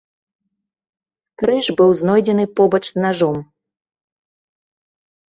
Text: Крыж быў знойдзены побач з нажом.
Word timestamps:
Крыж 1.41 1.65
быў 1.81 1.89
знойдзены 1.99 2.45
побач 2.59 2.79
з 2.89 2.95
нажом. 3.03 3.37